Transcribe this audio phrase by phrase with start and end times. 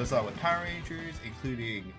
[0.00, 1.92] goes on with Power Rangers, including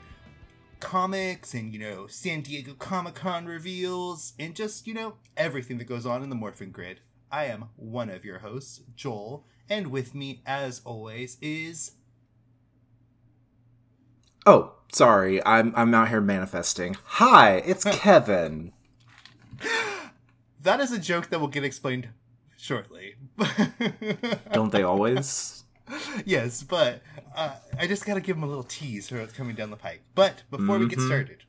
[0.79, 5.83] comics and, you know, San Diego Comic Con reveals, and just, you know, everything that
[5.83, 7.01] goes on in the Morphin Grid.
[7.31, 11.91] I am one of your hosts, Joel, and with me, as always, is.
[14.47, 15.45] Oh, sorry.
[15.45, 16.97] I'm I'm out here manifesting.
[17.03, 18.73] Hi, it's Kevin.
[20.59, 22.09] That is a joke that will get explained
[22.57, 23.13] shortly.
[24.53, 25.60] Don't they always?
[26.25, 27.01] yes, but
[27.35, 30.01] uh, I just gotta give them a little tease for what's coming down the pipe.
[30.15, 31.07] But before we get Mhm.
[31.07, 31.43] started,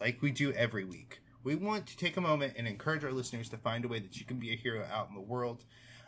[0.00, 3.48] like we do every week, we want to take a moment and encourage our listeners
[3.50, 5.64] to find a way that you can be a hero out in the world.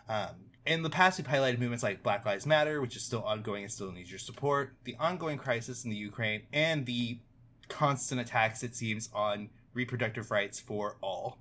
[0.08, 3.64] Um, in the past, we've highlighted movements like Black Lives Matter, which is still ongoing
[3.64, 7.18] and still needs your support, the ongoing crisis in the Ukraine, and the
[7.68, 11.38] constant attacks, it seems, on reproductive rights for all.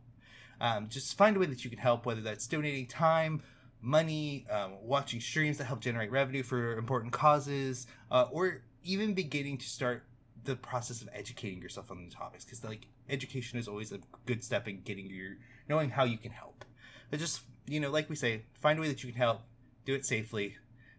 [0.59, 3.42] Um, just find a way that you can help, whether that's donating time,
[3.82, 9.58] money, um, watching streams that help generate revenue for important causes, uh, or even beginning
[9.58, 10.04] to start
[10.44, 12.46] the process of educating yourself on the topics.
[12.46, 16.32] Because like education is always a good step in getting your knowing how you can
[16.32, 16.66] help.
[17.10, 19.42] But just you know, like we say, find a way that you can help,
[19.86, 20.58] do it safely,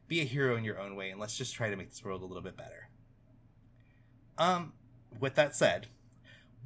[0.08, 2.22] be a hero in your own way, and let's just try to make this world
[2.22, 2.88] a little bit better.
[4.38, 4.72] Um,
[5.20, 5.88] with that said,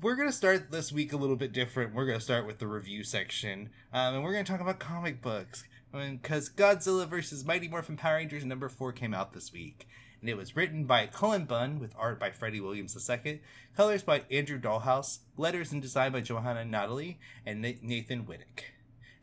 [0.00, 1.94] we're gonna start this week a little bit different.
[1.94, 5.64] We're gonna start with the review section, um, and we're gonna talk about comic books
[5.96, 7.44] because Godzilla vs.
[7.44, 9.88] Mighty Morphin Power Rangers number four came out this week,
[10.20, 13.40] and it was written by Cullen Bunn with art by Freddie Williams II,
[13.74, 18.64] colors by Andrew Dalhouse, letters and design by Johanna Nattalie and Nathan Widick.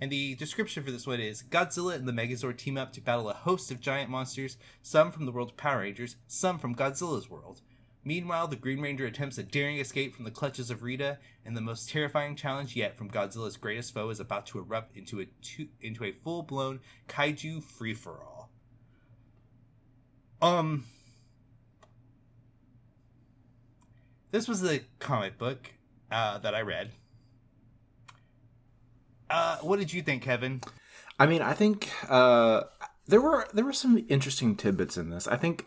[0.01, 3.29] And the description for this one is Godzilla and the Megazord team up to battle
[3.29, 7.29] a host of giant monsters, some from the world of Power Rangers, some from Godzilla's
[7.29, 7.61] world.
[8.05, 11.61] Meanwhile, the Green Ranger attempts a daring escape from the clutches of Rita, and the
[11.61, 15.67] most terrifying challenge yet from Godzilla's greatest foe is about to erupt into a two,
[15.81, 18.49] into a full-blown kaiju free-for-all.
[20.41, 20.85] Um,
[24.31, 25.71] this was the comic book
[26.11, 26.91] uh, that I read.
[29.29, 30.61] Uh, what did you think, Kevin?
[31.17, 32.63] I mean, I think uh,
[33.07, 35.27] there were there were some interesting tidbits in this.
[35.27, 35.65] I think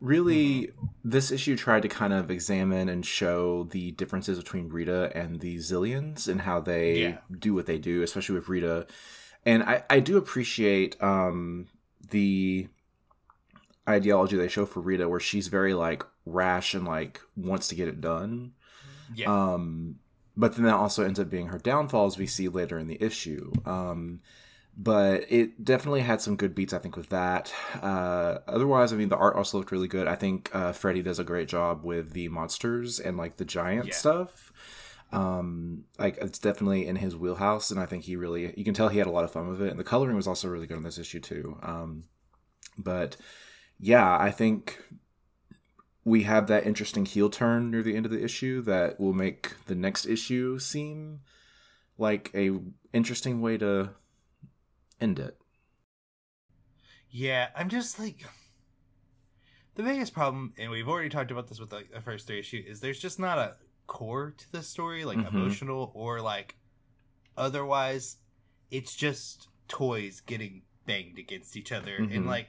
[0.00, 0.70] really
[1.04, 5.56] this issue tried to kind of examine and show the differences between Rita and the
[5.56, 7.18] Xiliens and how they Yeah.
[7.38, 8.86] do what they do, especially with Rita.
[9.44, 11.66] And I, I do appreciate um,
[12.10, 12.68] the
[13.88, 17.88] ideology they show for Rita, where she's very like rash and like wants to get
[17.88, 18.52] it done.
[19.14, 19.96] Yeah, Um,
[20.36, 23.02] but then that also ends up being her downfall, as we see later in the
[23.02, 23.52] issue.
[23.66, 24.20] Um,
[24.82, 27.52] but it definitely had some good beats, I think, with that.
[27.82, 30.08] Uh, otherwise, I mean, the art also looked really good.
[30.08, 33.88] I think uh, Freddie does a great job with the monsters and like the giant
[33.88, 33.94] Yeah.
[33.94, 34.52] stuff.
[35.12, 38.88] Um, like it's definitely in his wheelhouse, and I think he really you can tell
[38.88, 39.68] he had a lot of fun with it.
[39.68, 41.58] And the coloring was also really good on this issue too.
[41.62, 42.04] Um,
[42.78, 43.16] but
[43.78, 44.82] yeah, I think
[46.04, 49.62] we have that interesting heel turn near the end of the issue that will make
[49.66, 51.20] the next issue seem
[51.98, 52.58] like a
[52.94, 53.90] interesting way to
[55.00, 55.36] end it.
[57.10, 57.48] yeah.
[57.56, 58.24] I'm just like
[59.74, 62.62] the biggest problem, and we've already talked about this with like the first three issue,
[62.66, 63.56] is there's just not a
[63.86, 65.28] core to the story, like Mhm.
[65.28, 66.56] emotional or like
[67.36, 68.18] otherwise.
[68.70, 72.26] It's just toys getting banged against each other, and Mhm.
[72.26, 72.48] like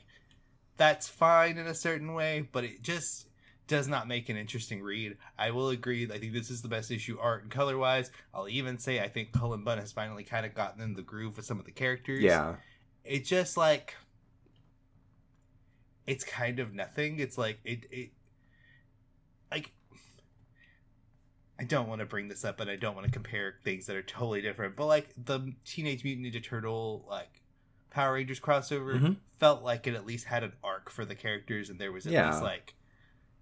[0.78, 3.28] that's fine in a certain way, but it just
[3.72, 5.18] does not make an interesting read.
[5.40, 6.04] I will agree.
[6.12, 8.12] I think this is the best issue art and color wise.
[8.34, 11.38] I'll even say I think Cullen Bunn has finally kind of gotten in the groove
[11.38, 12.22] with some of the characters.
[12.22, 12.58] Yeah.
[13.06, 13.96] it's just like
[16.06, 17.20] it's kind of nothing.
[17.20, 18.10] It's like it it
[19.50, 19.72] like
[21.60, 23.96] I don't want to bring this up and I don't want to compare things that
[23.96, 27.42] are totally different, but like the Teenage Mutant Ninja Turtle like
[27.90, 29.18] Power Rangers crossover Mhm.
[29.40, 32.14] felt like it at least had an arc for the characters and there was at
[32.14, 32.32] Yeah.
[32.32, 32.74] least like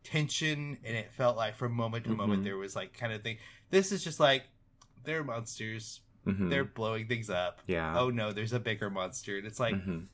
[0.04, 2.46] tension and it felt like from moment to moment Mhm.
[2.46, 3.38] there was like kind of thing.
[3.70, 4.44] This is just like
[5.04, 6.02] they're monsters.
[6.26, 6.50] Mhm.
[6.50, 7.62] They're blowing things up.
[7.68, 7.98] yeah.
[8.00, 9.38] Oh no, there's a bigger monster.
[9.38, 10.08] And it's like Mhm.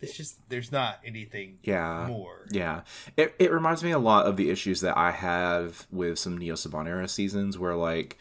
[0.00, 2.06] it's just there's not anything Yeah.
[2.06, 2.46] more.
[2.50, 2.82] Yeah,
[3.16, 6.54] it, it reminds me a lot of the issues that I have with some Neo
[6.54, 8.18] Saban era seasons, where like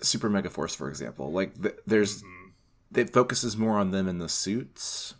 [0.00, 2.52] Super Mega Force, for example, like th- there's Mhm.
[2.96, 5.14] it focuses more on them in the suits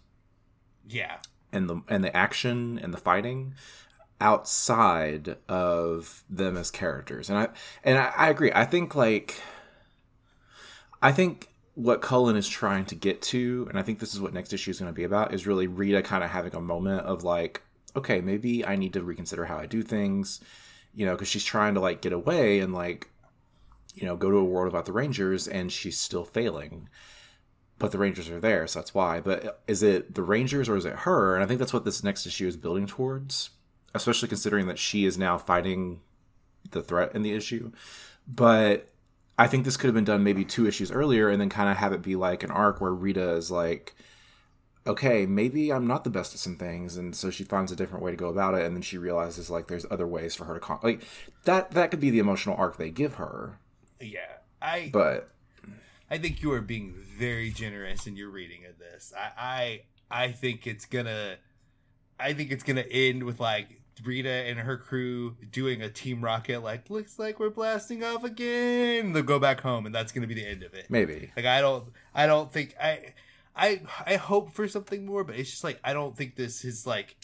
[0.87, 1.19] Yeah.
[1.53, 3.55] and the and the action and the fighting
[4.23, 7.49] outside of them as characters, and I
[7.85, 8.53] and I, I agree.
[8.55, 9.41] I think like
[11.03, 14.35] I think what Cullen is trying to get to, and I think this is what
[14.35, 17.07] next issue is going to be about, is really Rita kind of having a moment
[17.07, 17.63] of like,
[17.97, 20.41] okay, maybe I need to reconsider how I do things,
[20.95, 23.09] you know, because she's trying to like get away and like,
[23.95, 26.89] you know, go to a world about the Rangers, and she's still failing.
[27.83, 29.21] but the Rangers are there, so that's why.
[29.21, 31.35] But uh, is it the Rangers or is it her?
[31.35, 33.51] And I think that's what this next issue is building towards,
[33.95, 36.01] especially considering that she is now fighting
[36.71, 37.73] the threat in the issue.
[38.27, 38.89] But
[39.39, 41.77] I think this could have been done maybe two issues earlier and then kind of
[41.77, 43.95] have it be like an arc where Rita is like,
[44.87, 48.03] okay, maybe I'm not the best at some things, and so she finds a different
[48.03, 50.55] way to go about it, and then she realizes like there's other ways for her
[50.55, 51.03] to con- like
[51.45, 51.71] that.
[51.73, 53.59] That could be the emotional arc they give her.
[54.01, 54.21] Yeah,
[54.61, 54.91] I.
[54.93, 55.31] But
[56.11, 59.13] I think you are being very generous in your reading of this.
[59.17, 61.37] I I, I think it's gonna.
[62.19, 66.61] I think it's gonna end with like Rita and her crew doing a Team Rocket,
[66.61, 69.13] like looks like we're blasting off again.
[69.13, 70.87] They'll go back home, and that's gonna be the end of it.
[70.91, 71.31] maybe.
[71.37, 71.85] Like I don't,
[72.15, 73.13] I don't think I,
[73.55, 76.87] I, I hope for something more, but it's just like I don't think this is
[76.87, 77.17] like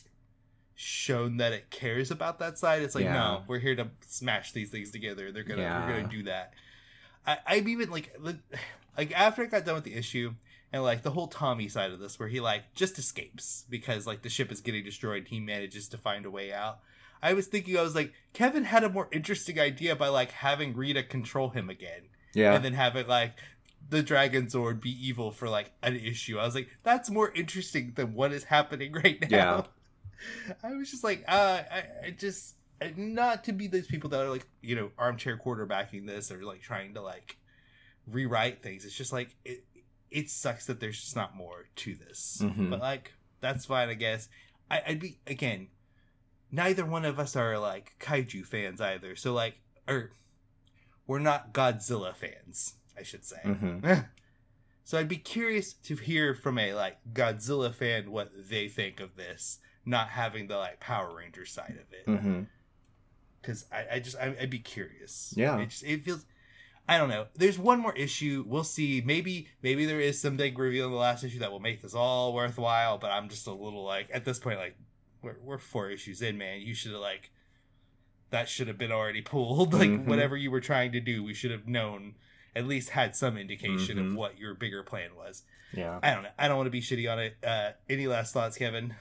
[0.75, 2.83] shown that it cares about that side.
[2.83, 3.15] It's like Yeah.
[3.15, 5.33] no, we're here to smash these things together.
[5.33, 5.87] They're gonna, Yeah.
[5.87, 6.55] we're gonna do that.
[7.27, 8.17] I, I'm even like,
[8.97, 10.35] like after I got done with the issue.
[10.73, 14.23] And like the whole Tommy side of this, where he like just escapes because like
[14.23, 16.81] the ship is getting destroyed, and he manages to find a way out.
[17.23, 20.77] I was thinking, I was like, Kevin had a more interesting idea by like having
[20.77, 22.03] Rita control him again
[22.35, 22.55] Yeah.
[22.55, 23.33] and then have it like
[23.91, 26.39] the Dragon Zord be evil for like an issue.
[26.39, 29.67] I was like, that's more interesting than what is happening right now.
[30.49, 30.55] Yeah.
[30.63, 32.55] I was just like, uh, I, I just
[32.97, 36.61] not to be those people that are like, you know, armchair quarterbacking this or like
[36.61, 37.37] trying to like
[38.07, 38.85] rewrite things.
[38.85, 39.65] It's just like it.
[40.11, 42.71] It sucks that there's just not more to this, Mhm.
[42.71, 44.29] but like that's fine, I guess.
[44.71, 45.69] I, I'd be again.
[46.51, 49.57] Neither one of us are like kaiju fans either, so like,
[49.87, 50.13] or
[51.07, 53.41] we're not Godzilla fans, I should say.
[53.45, 54.09] Mhm.
[54.85, 59.17] so I'd be curious to hear from a like Godzilla fan what they think of
[59.17, 62.47] this, not having the like Power Ranger side of it,
[63.43, 65.35] because I, I just I, I'd be curious.
[65.37, 65.59] Yeah.
[65.59, 66.25] it just it feels.
[66.89, 67.27] I don't know.
[67.35, 68.45] There's one more issue.
[68.47, 69.03] We'll see.
[69.05, 71.95] Maybe maybe there is some big reveal in the last issue that will make this
[71.95, 72.97] all worthwhile.
[72.99, 74.77] But I'm just a little like at this point, like
[75.23, 76.61] we're we're four issues in, man.
[76.63, 77.31] You should have like
[78.31, 79.73] that should have been already pulled.
[79.75, 80.05] Like Mhm.
[80.07, 82.15] whatever you were trying to do, we should have known.
[82.57, 84.07] At least had some indication Mhm.
[84.09, 85.43] of what your bigger plan was.
[85.73, 86.01] Yeah.
[86.03, 86.31] I don't know.
[86.39, 87.37] I don't want to be shitty on it.
[87.45, 88.95] Uh, any last thoughts, Kevin?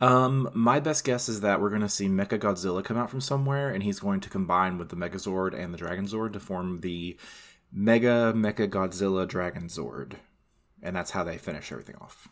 [0.00, 3.20] Um, my best guess is that we're going to see Mecha Godzilla come out from
[3.20, 6.80] somewhere, and he's going to combine with the Megazord and the Dragon Zord to form
[6.80, 7.16] the
[7.72, 10.14] Mega Mecha Godzilla Dragon Zord,
[10.82, 12.28] and that's how they finish everything off.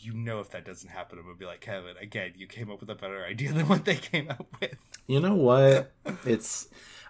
[0.00, 2.32] You know, if that doesn't happen, I'm gonna be like Kevin again.
[2.36, 4.76] You came up with a better idea than what they came up with.
[5.06, 5.92] You know what?
[6.24, 6.68] it's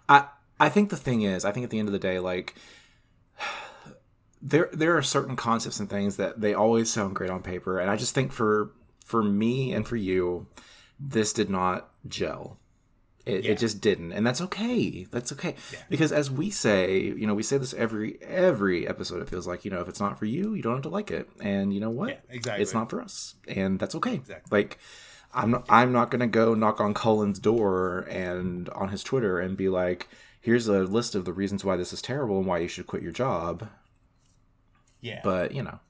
[0.08, 0.26] I
[0.58, 2.54] I think the thing is, I think at the end of the day, like
[4.42, 7.90] there there are certain concepts and things that they always sound great on paper, and
[7.90, 8.70] I just think for
[9.04, 10.46] for me and for you,
[11.00, 12.58] this did not gel.
[13.26, 13.50] It, Yeah.
[13.52, 15.06] it just didn't, and that's okay.
[15.10, 15.80] That's okay Yeah.
[15.90, 19.20] because, as we say, you know, we say this every every episode.
[19.20, 21.10] It feels like you know, if it's not for you, you don't have to like
[21.10, 22.08] it, and you know what?
[22.08, 22.62] Yeah, exactly.
[22.62, 24.14] It's not for us, and that's okay.
[24.14, 24.56] Exactly.
[24.58, 24.78] Like,
[25.34, 29.58] I'm not, I'm not gonna go knock on Cullen's door and on his Twitter and
[29.58, 30.08] be like,
[30.40, 33.02] "Here's a list of the reasons why this is terrible and why you should quit
[33.02, 33.68] your job."
[35.00, 35.80] Yeah, But you know,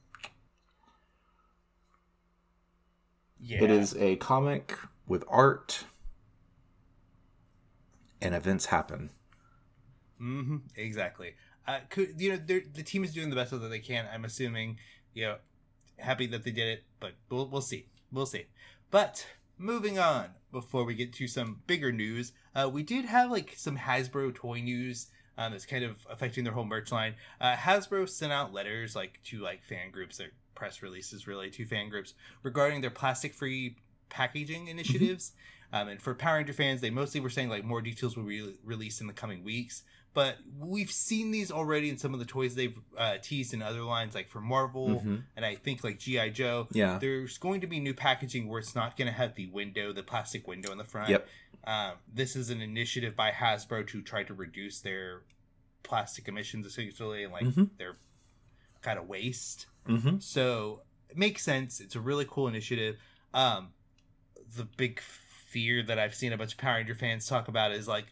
[3.40, 3.62] yeah.
[3.62, 5.84] it is a comic with art,
[8.20, 9.10] and events happen.
[10.18, 11.34] hmm Exactly.
[11.66, 14.06] Uh, could you know the team is doing the best that they can.
[14.12, 14.78] I'm assuming.
[15.14, 15.36] You know,
[15.98, 17.86] happy that they did it, but we'll we'll see.
[18.12, 18.44] We'll see.
[18.90, 19.26] But
[19.58, 23.76] moving on, before we get to some bigger news, uh, we did have like some
[23.78, 25.08] Hasbro toy news.
[25.38, 27.14] Um, that's kind of affecting their whole merch line.
[27.40, 31.64] Uh, Hasbro sent out letters like to like fan groups, their press releases really to
[31.64, 33.76] fan groups regarding their plastic-free
[34.08, 35.32] packaging initiatives.
[35.72, 38.42] Um, and for Power Ranger fans, they mostly were saying like more details will be
[38.42, 39.84] re- released in the coming weeks.
[40.18, 43.82] But we've seen these already in some of the toys they've uh, teased in other
[43.82, 45.22] lines, like for Marvel Mhm.
[45.36, 46.66] and I think like GI Joe.
[46.72, 46.98] Yeah.
[46.98, 50.02] There's going to be new packaging where it's not going to have the window, the
[50.02, 51.10] plastic window in the front.
[51.10, 51.28] Yep.
[51.68, 55.22] Um, this is an initiative by Hasbro to try to reduce their
[55.84, 57.76] plastic emissions, essentially, and like Mhm.
[57.78, 57.94] their
[58.82, 59.66] kind of waste.
[59.86, 60.18] Mm-hmm.
[60.18, 61.78] So it makes sense.
[61.78, 62.98] It's a really cool initiative.
[63.32, 63.72] Um,
[64.56, 67.86] the big fear that I've seen a bunch of Power Ranger fans talk about is
[67.86, 68.06] like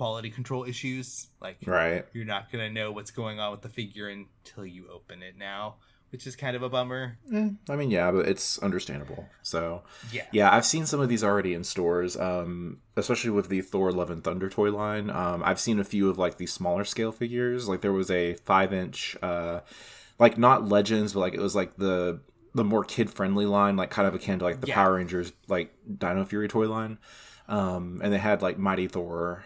[0.00, 1.26] quality control issues.
[1.42, 2.06] Like Right.
[2.14, 5.74] you're not gonna know what's going on with the figure until you open it now,
[6.08, 7.18] which is kind of a bummer.
[7.34, 9.28] Eh, I mean, yeah, but it's understandable.
[9.42, 9.82] So.
[10.10, 10.24] Yeah.
[10.32, 14.08] Yeah, I've seen some of these already in stores, um, especially with the Thor Love
[14.10, 15.10] and Thunder toy line.
[15.10, 17.68] Um, I've seen a few of like these smaller scale figures.
[17.68, 19.60] Like there was a five inch, uh,
[20.18, 22.20] like not Legends, but like it was like the
[22.54, 24.76] the more kid friendly line, like kind of akin to like the Yeah.
[24.76, 26.96] Power Rangers like Dino Fury toy line.
[27.48, 29.44] Um, and they had like Mighty Thor,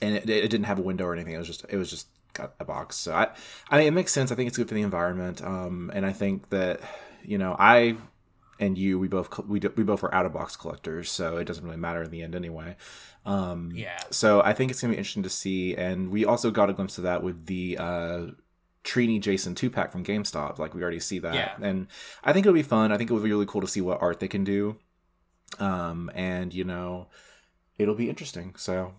[0.00, 1.34] and it, it didn't have a window or anything.
[1.34, 2.96] It was just it was just got a box.
[2.96, 3.28] So I,
[3.70, 4.30] I mean, it makes sense.
[4.30, 5.42] I think it's good for the environment.
[5.42, 6.80] Um, and I think that
[7.24, 7.96] you know, I
[8.60, 11.64] and you, we both we we both are out of box collectors, so it doesn't
[11.64, 12.76] really matter in the end anyway.
[13.26, 13.98] Um, Yeah.
[14.10, 16.98] So I think it's gonna be interesting to see, and we also got a glimpse
[16.98, 18.26] of that with the uh,
[18.84, 20.58] Trini Jason two pack from GameStop.
[20.58, 21.52] Like we already see that, Yeah.
[21.60, 21.86] and
[22.24, 22.90] I think it'll be fun.
[22.90, 24.76] I think it would be really cool to see what art they can do.
[25.58, 27.08] Um, and you know,
[27.78, 28.54] it'll be interesting.
[28.56, 28.94] So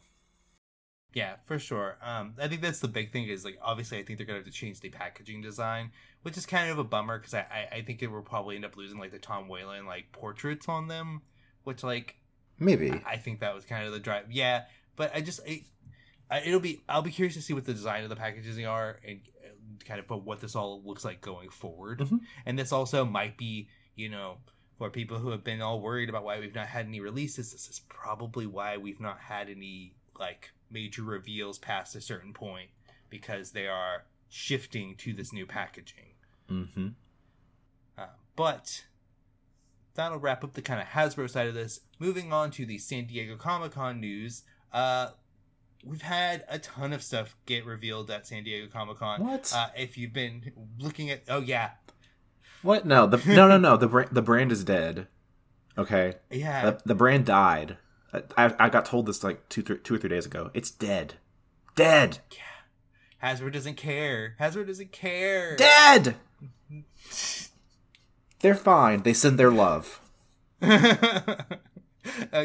[1.14, 1.98] Yeah, for sure.
[2.04, 4.46] Um, I think that's the big thing is like obviously I think they're gonna have
[4.46, 7.40] to change the packaging design, which is kind of a bummer because I,
[7.72, 10.70] I I think it will probably end up losing like the Tom Whalen like portraits
[10.70, 11.22] on them,
[11.64, 12.16] which like
[12.60, 12.92] maybe.
[12.92, 14.32] I- I think that was kind of the drive.
[14.32, 15.64] Yeah, but I just I,
[16.30, 19.00] I, it'll be I'll be curious to see what the design of the packaging are
[19.08, 19.50] and uh,
[19.86, 22.00] kind of what this all looks like going forward.
[22.02, 22.20] Mhm.
[22.46, 24.38] And this also might be you know
[24.78, 27.52] for people who have been all worried about why we've not had any releases.
[27.52, 32.70] This is probably why we've not had any like major reveals past a certain point
[33.10, 36.14] because they are shifting to this new packaging.
[36.50, 36.90] Mm-hmm.
[37.98, 38.86] Uh, but
[39.96, 41.82] that'll wrap up the kind of Hasbro side of this.
[42.00, 44.44] Moving on to the San Diego Comic Con news.
[44.72, 45.10] Uh,
[45.84, 49.24] we've had a ton of stuff get revealed at San Diego Comic Con.
[49.24, 49.52] What?
[49.56, 51.72] Uh, if you've been looking at, oh yeah,
[52.62, 52.86] what?
[52.86, 53.78] No, the no, no, no.
[53.78, 55.08] The brand, the brand is dead.
[55.78, 57.78] Okay, yeah, the, the brand died.
[58.38, 60.50] I, I got told this like two, three, two or three days ago.
[60.54, 61.16] It's dead.
[61.76, 62.20] Dead.
[62.32, 63.28] Yeah.
[63.30, 64.36] Hasbro doesn't care.
[64.40, 65.56] Hasbro doesn't care.
[65.56, 66.16] Dead.
[68.40, 69.04] They're fine.
[69.04, 70.02] They send their love.
[70.62, 71.36] uh,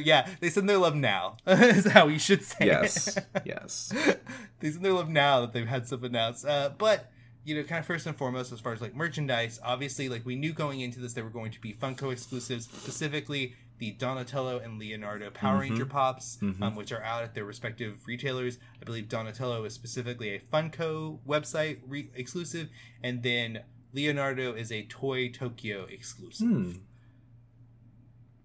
[0.03, 1.37] yeah, they send their love now.
[1.47, 3.17] is how you should say Yes.
[3.17, 3.27] it.
[3.45, 3.93] yes.
[3.95, 4.17] Yes.
[4.61, 6.47] They send their love now that they've had stuff announced.
[6.47, 7.11] Uh, but
[7.45, 10.35] you know, kind of first and foremost, as far as like merchandise, obviously, like we
[10.35, 14.79] knew going into this, there were going to be Funko exclusives, specifically the Donatello and
[14.79, 18.59] Leonardo Power Ranger pops, um, which are out at their respective retailers.
[18.81, 22.69] I believe Donatello is specifically a Funko website re- exclusive,
[23.03, 23.61] and then
[23.93, 26.49] Leonardo is a Toy Tokyo exclusive.
[26.49, 26.73] Hmm.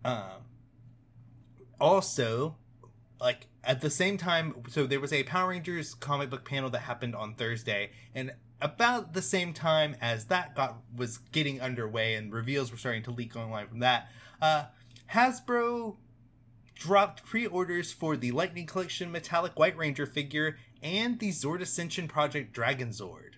[0.04, 0.42] Um,
[1.80, 2.58] also,
[3.22, 6.80] like at the same time, so there was a Power Rangers comic book panel that
[6.80, 12.34] happened on Thursday, and about the same time as that got was getting underway and
[12.34, 14.10] reveals were starting to leak online from that,
[14.42, 14.66] uh,
[15.14, 15.96] Hasbro
[16.76, 22.54] dropped pre-orders for the Lightning Collection Metallic White Ranger figure and the Zord Ascension Project
[22.54, 23.34] Dragon Zord.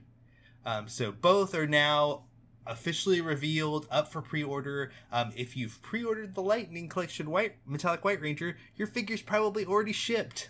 [0.65, 2.25] Um, so both are now
[2.67, 4.91] officially revealed, up for pre-order.
[5.11, 9.93] Um, if you've pre-ordered the Lightning Collection White Metallic White Ranger, your figure's probably already
[9.93, 10.49] shipped,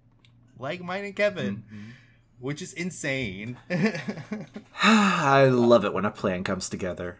[0.58, 1.64] like mine and Kevin,
[2.40, 3.56] which is insane.
[4.82, 7.18] I love it when a plan comes together.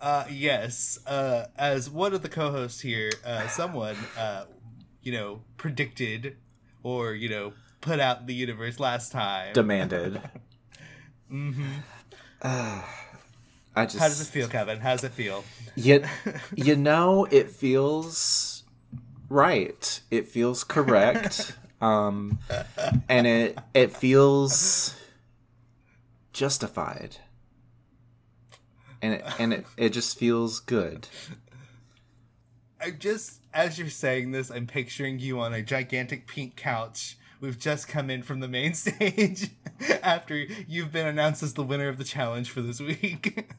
[0.00, 4.44] uh, yes, uh, as one of the co-hosts here, uh, someone, uh,
[5.02, 6.36] you know, predicted
[6.82, 9.52] or you know put out the universe last time.
[9.52, 10.20] Demanded.
[11.32, 11.70] mm-hmm.
[12.42, 13.98] I just.
[13.98, 14.80] How does it feel, Kevin?
[14.80, 15.44] How does it feel?
[15.76, 16.04] You,
[16.56, 18.64] you know, it feels
[19.28, 20.00] right.
[20.10, 21.56] It feels correct.
[21.80, 22.38] Um,
[23.08, 24.94] and it it feels
[26.32, 27.16] justified.
[29.00, 31.06] And it, and it, it just feels good.
[32.80, 37.16] I just, as you're saying this, I'm picturing you on a gigantic pink couch.
[37.40, 39.50] We've just come in from the main stage
[40.02, 43.52] after you've been announced as the winner of the challenge for this week.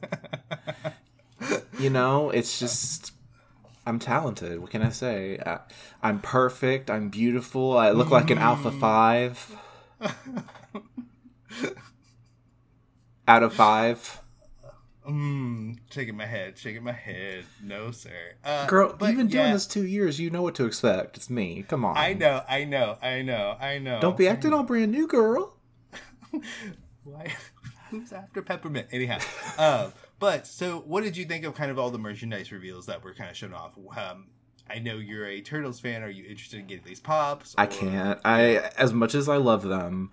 [1.80, 3.12] You know, it's just
[3.86, 4.60] I'm talented.
[4.60, 5.38] What can I say?
[5.44, 5.60] I,
[6.02, 6.90] I'm perfect.
[6.90, 7.76] I'm beautiful.
[7.76, 9.56] I look like an alpha five.
[13.26, 14.20] Out of five.
[15.08, 17.44] mm, shaking my head, shaking my head.
[17.62, 18.10] No, sir.
[18.44, 20.18] Uh, Girl, you've been doing this two years.
[20.20, 21.16] You know what to expect.
[21.16, 21.64] It's me.
[21.68, 21.96] Come on.
[21.96, 24.00] I know, I know, I know, I know.
[24.00, 25.56] Don't be acting all brand new, girl.
[27.04, 27.32] Why?
[27.90, 28.88] Who's after peppermint?
[28.92, 29.18] Anyhow,
[29.58, 33.02] um, but so what did you think of kind of all the merchandise reveals that
[33.02, 33.72] were kind of shown off?
[33.96, 34.28] Um,
[34.68, 36.02] I know you're a Turtles fan.
[36.02, 37.54] Are you interested in getting these pops?
[37.58, 38.20] I can't.
[38.24, 40.12] I as much as I love them,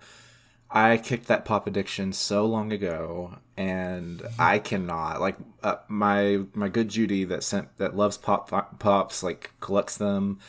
[0.70, 5.20] I kicked that pop addiction so long ago, and I cannot.
[5.20, 10.40] Like uh, my my good Judy that sent that loves pop pops like collects them,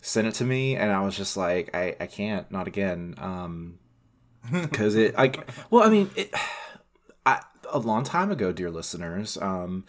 [0.00, 3.14] sent it to me, and I was just like, I I can't, not again.
[3.18, 3.78] Um,
[4.52, 6.32] because it like well, I mean it.
[7.70, 9.84] A long time ago, dear listeners, um,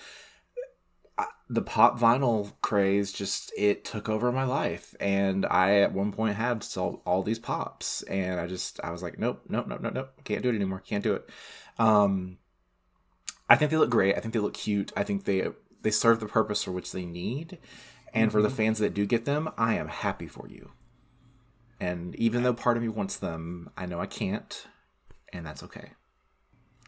[1.50, 4.93] the pop vinyl craze just it took over my life.
[5.00, 8.03] And i at one point had all, all these pops.
[8.03, 10.79] And i just i was like nope nope nope nope nope can't do it anymore
[10.79, 11.29] can't do it.
[11.79, 12.38] Um
[13.50, 14.15] i think they look great.
[14.15, 14.91] I think they look cute.
[14.95, 15.48] I think they
[15.81, 17.57] they serve the purpose for which they need.
[18.13, 20.71] And for the fans that do get them i am happy for you.
[21.79, 24.67] And even though part of me wants them i know i can't.
[25.33, 25.91] And that's okay.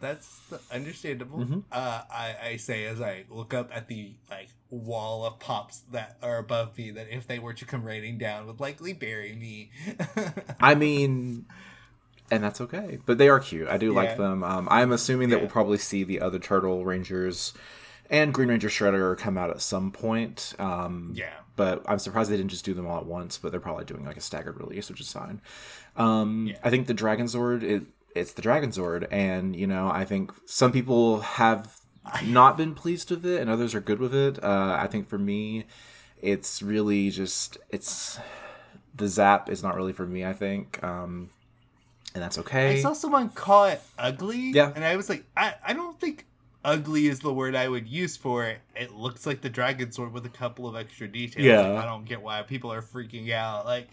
[0.01, 0.41] That's
[0.71, 1.39] understandable.
[1.39, 1.63] Mhm.
[1.71, 6.17] Uh, I, I say as I look up at the like wall of pops that
[6.21, 9.71] are above me, that if they were to come raining down, would likely bury me.
[10.59, 11.45] I mean,
[12.31, 12.99] and that's okay.
[13.05, 13.67] But they are cute.
[13.67, 13.93] I do Yeah.
[13.93, 14.43] like them.
[14.43, 15.41] Um, I'm assuming that Yeah.
[15.43, 17.53] we'll probably see the other Turtle Rangers
[18.09, 20.53] and Green Ranger Shredder come out at some point.
[20.59, 23.37] Um, yeah, but I'm surprised they didn't just do them all at once.
[23.37, 25.41] But they're probably doing like a staggered release, which is fine.
[25.95, 26.57] Um, Yeah.
[26.63, 27.83] I think the Dragon Zord, it,
[28.15, 31.77] it's the Dragon Zord, and you know, I think some people have
[32.23, 34.43] not been pleased with it, and others are good with it.
[34.43, 35.65] Uh, I think for me,
[36.21, 38.19] it's really just it's
[38.95, 40.25] the Zap is not really for me.
[40.25, 41.29] I think, um,
[42.13, 42.79] and that's okay.
[42.79, 44.51] I saw someone call it ugly.
[44.51, 44.71] Yeah.
[44.75, 46.25] and I was like, I, I don't think
[46.63, 48.59] ugly is the word I would use for it.
[48.75, 51.45] It looks like the Dragon Zord with a couple of extra details.
[51.45, 51.61] Yeah.
[51.61, 53.65] Like, I don't get why people are freaking out.
[53.65, 53.89] Like,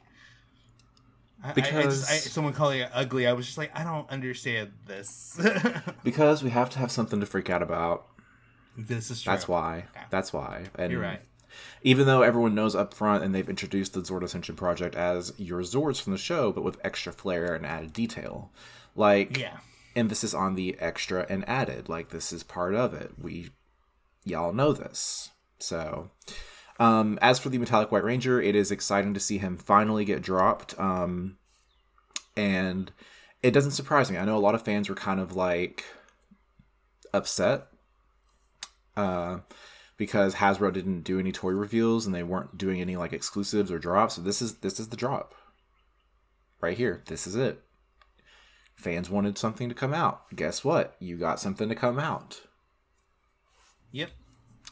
[1.43, 3.85] I- I, I Because- just, I, someone calling it ugly, I was just like, I
[3.85, 5.39] don't understand this.
[6.05, 8.07] because we have to have something to freak out about.
[8.77, 9.33] this is true.
[9.33, 9.85] That's why.
[10.11, 10.65] That's why.
[10.77, 11.21] And You're right.
[11.83, 15.61] Even though everyone knows up front and they've introduced the Zord Ascension project as your
[15.63, 18.53] Zords from the show, but with extra flair and added detail.
[18.95, 19.59] Like Yeah.
[19.97, 21.89] emphasis on the extra and added.
[21.89, 23.13] Like this is part of it.
[23.21, 23.51] We
[24.25, 25.31] y'all know this.
[25.59, 26.11] So
[26.79, 30.23] um as for the Metallic White Ranger, it is exciting to see him finally get
[30.23, 30.79] dropped.
[30.79, 31.39] Um
[32.37, 32.93] and
[33.43, 34.19] it doesn't surprise me.
[34.19, 35.85] I know a lot of fans were kind of like
[37.13, 37.69] upset
[38.97, 39.39] uh,
[39.97, 43.79] because Hasbro didn't do any toy reveals and they weren't doing any like exclusives or
[43.79, 44.15] drops.
[44.15, 45.35] So this is this is the drop
[46.61, 47.03] right here.
[47.07, 47.63] This is it.
[48.75, 50.35] Fans wanted something to come out.
[50.35, 50.97] Guess what?
[51.01, 52.43] You got something to come out.
[53.91, 54.11] Yep.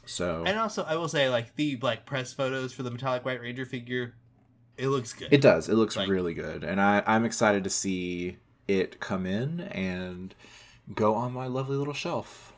[0.06, 3.40] So And also, I will say, like the like press photos for the metallic white
[3.40, 4.14] ranger figure,
[4.76, 5.32] it looks good.
[5.32, 5.68] it does.
[5.68, 10.34] It looks Like- really good, and I I'm excited to see it come in and
[10.94, 12.52] go on my lovely little shelf.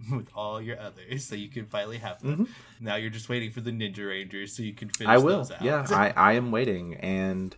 [0.10, 2.48] with all your others, so you can finally have them.
[2.80, 5.10] Now you're just waiting for the Ninja Rangers, so you can finish Mm-hmm.
[5.10, 5.36] I will.
[5.38, 5.60] those out.
[5.62, 7.54] Yeah, I, I am waiting, and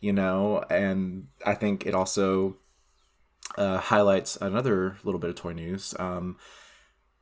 [0.00, 2.56] you know, and I think it also
[3.56, 5.94] uh, highlights another little bit of toy news.
[5.98, 6.36] Um,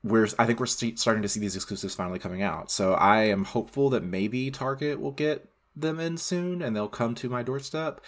[0.06, 2.70] we're I think we're st- starting to see these exclusives finally coming out.
[2.70, 7.14] So I am hopeful that maybe Target will get them in soon, and they'll come
[7.16, 8.00] to my doorstep.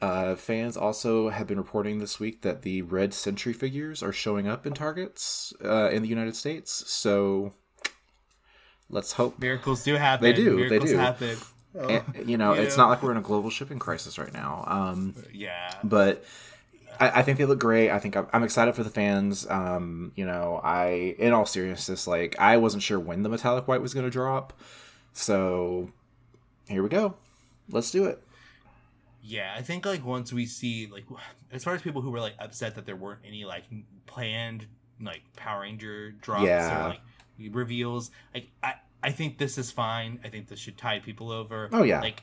[0.00, 4.46] Uh, fans also have been reporting this week that the Red Sentry figures are showing
[4.46, 6.84] up in Targets uh, in the United States.
[6.88, 7.52] So
[8.88, 10.22] let's hope miracles do happen.
[10.24, 10.96] They do, they do.
[10.96, 11.36] happen.
[11.74, 12.84] and, you know, You it's know.
[12.84, 14.64] not like we're in a global shipping crisis right now.
[14.66, 15.74] Um, Yeah.
[15.82, 16.24] but
[17.00, 17.90] I, I think they look great.
[17.90, 19.46] I think I'm, I'm excited for the fans.
[19.48, 23.82] Um, you know, I, in all seriousness, like I wasn't sure when the metallic white
[23.82, 24.52] was going to drop,
[25.12, 25.90] so
[26.68, 27.14] here we go.
[27.70, 28.22] Let's do it.
[29.22, 31.04] Yeah, I think like once we see like
[31.52, 33.64] as far as people who were like upset that there weren't any like
[34.06, 34.66] planned
[35.00, 36.86] like Power Ranger drops Yeah.
[36.86, 37.00] or like
[37.50, 40.18] reveals, like I I think this is fine.
[40.24, 41.68] I think this should tide people over.
[41.72, 42.00] Oh, yeah.
[42.00, 42.22] Like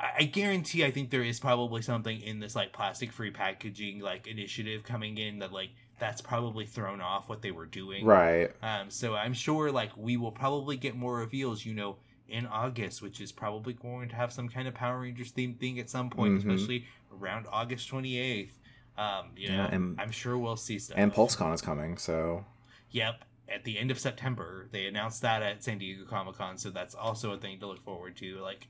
[0.00, 4.26] I guarantee I think there is probably something in this like plastic free packaging like
[4.26, 8.04] initiative coming in that like that's probably thrown off what they were doing.
[8.04, 8.50] Right.
[8.62, 11.96] Um, so I'm sure like we will probably get more reveals, you know,
[12.28, 15.80] in August, which is probably going to have some kind of Power Rangers themed thing
[15.80, 16.38] at some point, Mhm.
[16.38, 18.52] especially around August 28th.
[18.96, 20.96] Um, you Yeah, know, and- I'm sure we'll see stuff.
[20.98, 22.44] And PulseCon is coming, so
[22.90, 26.70] Yep, at the end of September, they announced that at San Diego Comic Con, so
[26.70, 28.38] that's also a thing to look forward to.
[28.40, 28.68] Like,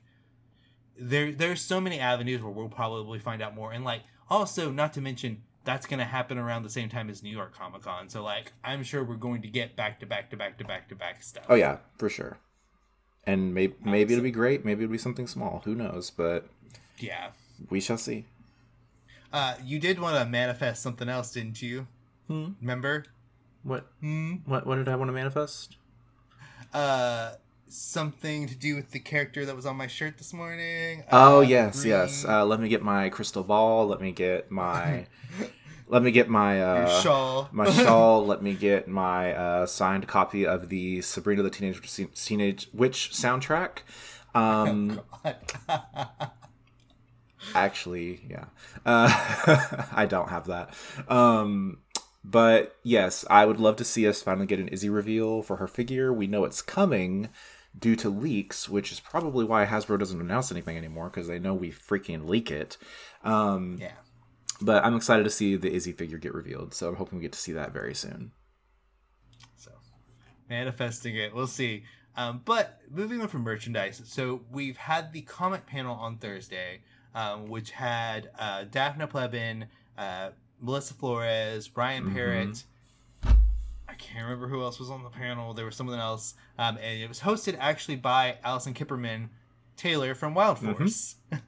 [0.99, 4.93] there there's so many avenues where we'll probably find out more, and like also not
[4.93, 8.09] to mention that's gonna happen around the same time as New York Comic Con.
[8.09, 10.89] So like, I'm sure we're going to get back to back to back to back
[10.89, 11.45] to back stuff.
[11.49, 12.37] oh yeah, for sure.
[13.25, 14.65] And maybe maybe it'll be great.
[14.65, 15.61] Maybe it'll be something small.
[15.65, 16.09] Who knows?
[16.09, 16.47] But
[16.97, 17.31] yeah.
[17.69, 18.25] we shall see.
[19.31, 21.87] Uh, you did want to manifest something else, didn't you?
[22.27, 22.53] Hmm.
[22.61, 23.05] Remember?
[23.63, 23.87] What?
[23.99, 24.35] Hmm.
[24.45, 24.65] What?
[24.65, 25.75] What did I want to manifest?
[26.73, 27.33] Uh,
[27.73, 31.03] something to do with the character that was on my shirt this morning.
[31.11, 32.25] Oh Uh, yes, green- yes.
[32.27, 33.87] Uh, let me get my crystal ball.
[33.87, 35.07] Let me get my.
[35.87, 37.49] let me get my your uh, shawl.
[37.51, 38.25] my shawl.
[38.25, 41.81] let me get my uh, signed copy of the Sabrina the Teenage
[42.15, 43.79] Teenage Witch soundtrack.
[44.35, 45.01] Um,
[47.55, 48.45] actually, yeah,
[48.85, 50.73] uh, I don't have that.
[51.07, 51.79] Um,
[52.23, 55.67] but yes, I would love to see us finally get an Izzy reveal for her
[55.67, 56.13] figure.
[56.13, 57.29] We know it's coming
[57.79, 61.53] due to leaks, which is probably why Hasbro doesn't announce anything anymore because they know
[61.53, 62.77] we freaking leak it.
[63.23, 63.91] Um, yeah.
[64.61, 67.31] but I'm excited to see the Izzy figure get revealed, so I'm hoping we get
[67.33, 68.31] to see that very soon.
[69.55, 69.71] So,
[70.49, 71.33] manifesting it.
[71.33, 71.83] We'll see.
[72.17, 76.81] Um, but moving on from merchandise, so we've had the comic panel on Thursday,
[77.15, 82.13] um, which had uh, Dafna Pleban, uh, Melissa Flores, Mhm.
[82.13, 82.63] Parrott.
[83.99, 85.53] I can't remember who else was on the panel.
[85.53, 89.29] There was someone else, um, and it was hosted actually by Alyson Kiperman
[89.75, 90.77] Taylor from Wild Mhm.
[90.77, 91.15] Force,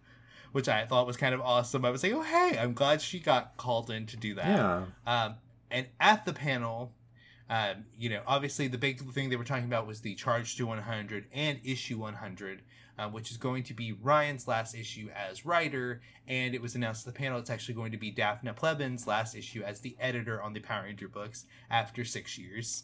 [0.52, 1.86] which I thought was kind of awesome.
[1.86, 4.46] I was like, oh hey, I'm glad she got called in to do that.
[4.48, 4.84] Yeah.
[5.08, 5.36] Um,
[5.70, 6.94] and at the panel,
[7.50, 10.66] um, you know, obviously the big thing they were talking about was the Charge to
[10.66, 12.62] 100 and Issue 100,
[12.98, 16.02] uh, which is going to be Ryan's last issue as writer.
[16.28, 19.36] And it was announced at the panel it's actually going to be Dafna Pleban's last
[19.36, 22.84] issue as the editor on the Power Ranger books after six years,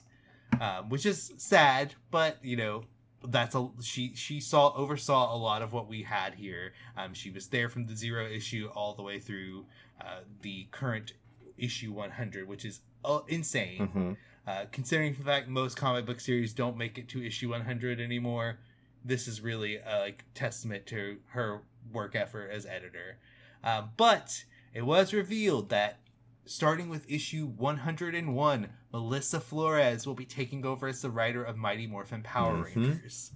[0.59, 2.83] um, which is sad, but you know.
[3.27, 4.13] That's a she.
[4.15, 6.73] She saw oversaw a lot of what we had here.
[6.95, 9.65] Um, she was there from the zero issue all the way through
[9.99, 11.13] uh, the current
[11.57, 13.87] issue 100, which is uh, insane.
[13.87, 14.13] hmm
[14.47, 18.59] Uh, considering the fact most comic book series don't make it to issue 100 anymore,
[19.07, 23.17] this is really a like, testament to her work effort as editor.
[23.63, 24.43] Um, but
[24.73, 25.99] it was revealed that
[26.45, 31.87] starting with issue 101, Melissa Flores will be taking over as the writer of Mighty
[31.87, 32.75] Morphin Power Mhm.
[32.75, 33.31] Rangers.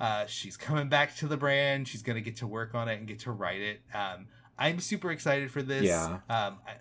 [0.00, 1.86] Uh, she's coming back to the brand.
[1.88, 3.82] She's going to get to work on it and get to write it.
[3.94, 4.26] Um,
[4.58, 5.84] I'm super excited for this.
[5.84, 6.20] Yeah.
[6.28, 6.74] Um, I,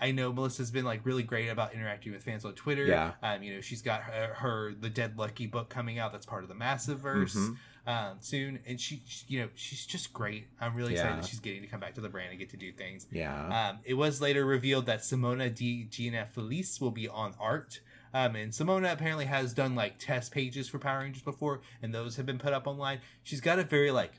[0.00, 2.84] I know Melissa's been like really great about interacting with fans on Twitter.
[2.84, 3.12] Yeah.
[3.22, 6.12] Um, you know, she's got her, her the Dead Lucky book coming out.
[6.12, 7.56] That's part of the Massive Verse Mhm.
[7.86, 10.48] um, soon, and she, she- you know, she's just great.
[10.60, 11.20] I'm really excited Yeah.
[11.20, 13.06] that she's getting to come back to the brand and get to do things.
[13.12, 13.70] Yeah.
[13.70, 17.80] Um, it was later revealed that Simona Di Gianfelice will be on art.
[18.12, 22.14] Um, and Simona apparently has done like test pages for Power Rangers before, and those
[22.16, 23.00] have been put up online.
[23.24, 24.12] She's got a very like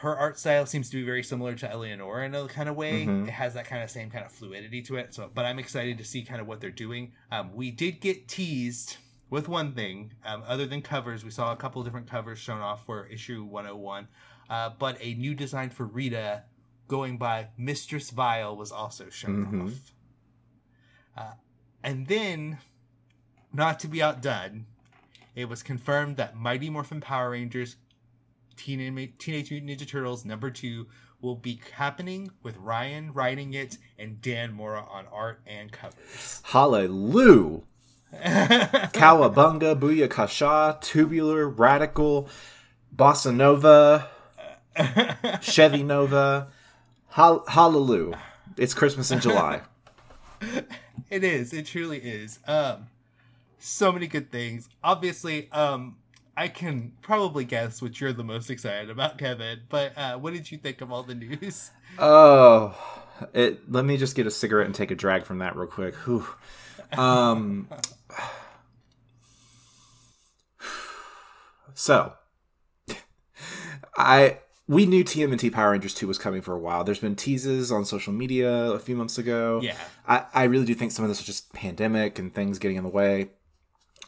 [0.00, 3.04] her art style seems to be very similar to Eleonora in a kind of way.
[3.04, 3.26] Mhm.
[3.26, 5.12] It has that kind of same kind of fluidity to it.
[5.12, 7.12] So, but I'm excited to see kind of what they're doing.
[7.32, 11.24] Um, we did get teased with one thing, um, other than covers.
[11.24, 14.06] We saw a couple different covers shown off for issue 101,
[14.48, 16.44] uh, but a new design for Rita
[16.86, 19.66] going by Mistress Vile was also shown Mhm.
[19.66, 19.92] off.
[21.16, 21.32] Uh,
[21.82, 22.58] and then,
[23.52, 24.66] not to be outdone,
[25.34, 27.76] it was confirmed that Mighty Morphin Power Rangers
[28.58, 30.86] Teen- Teenage Mutant Ninja Turtles number two
[31.20, 36.42] will be happening with Ryan writing it and Dan Mora on art and covers.
[36.44, 37.62] Hallelujah.
[38.14, 42.28] Cowabunga, Booyakasha, Tubular, Radical,
[42.94, 44.08] Bossa Nova,
[45.40, 46.48] Chevy Nova.
[47.08, 48.18] Hall- hallelujah.
[48.56, 49.60] It's Christmas in July.
[51.10, 51.52] it is.
[51.52, 52.38] It truly is.
[52.46, 52.86] Um,
[53.58, 54.68] so many good things.
[54.82, 55.96] Obviously, um,
[56.38, 59.62] I can probably guess what you're the most excited about, Kevin.
[59.68, 61.70] But uh, what did you think of all the news?
[62.00, 62.76] Oh,
[63.32, 63.72] it.
[63.72, 65.94] Let me just get a cigarette and take a drag from that real quick.
[65.96, 66.26] Whew.
[66.96, 67.68] Um.
[71.74, 72.12] So,
[73.96, 76.84] I we knew TMNT Power Rangers 2 was coming for a while.
[76.84, 79.60] There's been teases on social media a few months ago.
[79.62, 79.76] Yeah.
[80.06, 82.82] I, I really do think some of this was just pandemic and things getting in
[82.82, 83.30] the way.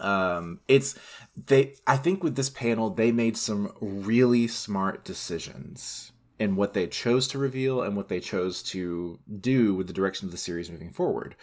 [0.00, 0.98] Um, it's
[1.46, 1.74] they.
[1.86, 7.28] I think with this panel, they made some really smart decisions in what they chose
[7.28, 10.90] to reveal and what they chose to do with the direction of the series moving
[10.90, 11.36] forward.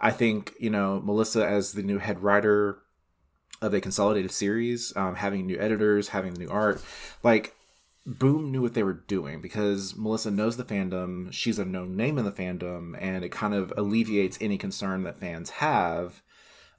[0.00, 2.78] I think you know Melissa as the new head writer
[3.62, 6.82] of a consolidated series, um, having new editors, having the new art,
[7.22, 7.54] like
[8.06, 11.30] Boom knew what they were doing because Melissa knows the fandom.
[11.32, 15.20] She's a known name in the fandom, and it kind of alleviates any concern that
[15.20, 16.22] fans have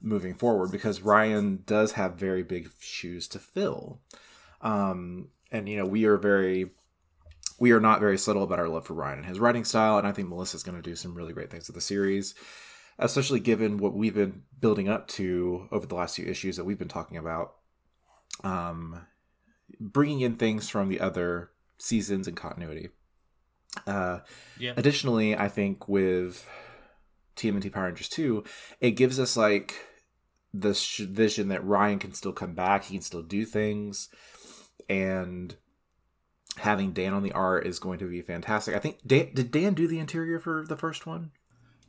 [0.02, 4.00] moving forward because Ryan does have very big shoes to fill.
[4.60, 6.70] Um, and you know, we are very
[7.58, 10.06] we are not very subtle about our love for Ryan and his writing style, and
[10.06, 12.34] I think Melissa's going to do some really great things with the series,
[12.98, 16.78] especially given what we've been building up to over the last few issues that we've
[16.78, 17.54] been talking about.
[18.42, 19.06] Um,
[19.78, 22.88] bringing in things from the other seasons and continuity.
[23.86, 24.20] Uh,
[24.58, 24.74] Yeah.
[24.76, 26.48] Additionally, I think with
[27.36, 28.44] TMNT Power Rangers 2,
[28.80, 29.86] it gives us like
[30.52, 34.08] this sh- vision that Ryan can still come back, he can still do things,
[34.88, 35.54] and
[36.58, 38.74] having Dan on the art is going to be fantastic.
[38.74, 41.30] I think Dan, did Dan do the interior for the first one?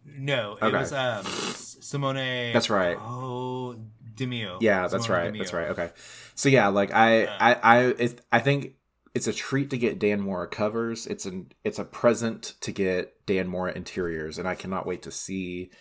[0.06, 0.78] No, it Okay.
[0.78, 2.52] was um, Simone.
[2.54, 2.98] That's right.
[3.00, 3.76] Oh,
[4.16, 4.58] Di Meo.
[4.62, 5.26] Yeah, that's Simone right.
[5.28, 5.40] Di Meo.
[5.44, 5.70] That's right.
[5.70, 5.90] Okay.
[6.36, 7.38] So yeah, like I, Yeah.
[7.40, 8.76] I, I, it, I think
[9.16, 11.08] it's a treat to get Dan Mora covers.
[11.08, 15.12] It's an, it's a present to get Dan Mora interiors, and I cannot wait to
[15.12, 15.72] see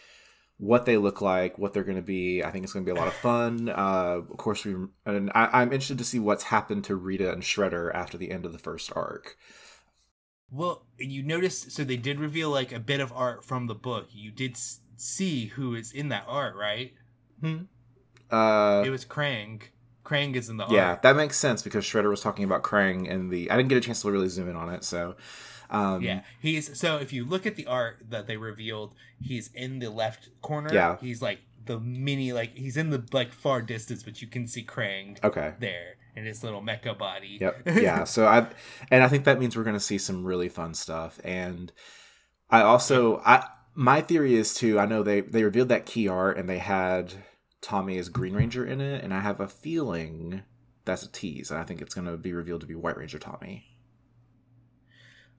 [0.58, 2.42] what they look like, what they're going to be.
[2.42, 3.68] I think it's going to be a lot of fun.
[3.68, 7.42] Uh, of course, we, and I, I'm interested to see what's happened to Rita and
[7.42, 9.36] Shredder after the end of the first arc.
[10.50, 14.08] Well, you noticed, so they did reveal like a bit of art from the book.
[14.12, 14.56] You did
[14.96, 16.92] see who is in that art, right?
[17.40, 17.62] Hmm.
[18.30, 19.62] Uh, It was Krang.
[20.04, 21.02] Krang is in the yeah, art.
[21.02, 23.50] that makes sense because Shredder was talking about Krang and the.
[23.50, 25.16] I didn't get a chance to really zoom in on it, so.
[25.72, 29.78] Um, Yeah, he's so if you look at the art that they revealed, he's in
[29.80, 30.72] the left corner.
[30.72, 30.98] Yeah.
[31.00, 34.64] he's like the mini, like he's in the like far distance, but you can see
[34.64, 35.54] Krang Okay.
[35.58, 37.38] there in his little mecha body.
[37.40, 37.62] Yep.
[37.80, 38.04] Yeah.
[38.04, 38.46] so I
[38.90, 41.18] and I think that means we're going to see some really fun stuff.
[41.24, 41.72] And
[42.50, 44.78] I also I my theory is too.
[44.78, 47.14] I know they they revealed that key art and they had
[47.62, 50.42] Tommy as Green Ranger in it, and I have a feeling
[50.84, 51.50] that's a tease.
[51.50, 53.71] And I think it's going to be revealed to be White Ranger Tommy.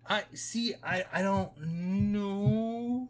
[0.08, 0.74] I see.
[0.84, 3.10] I I don't know,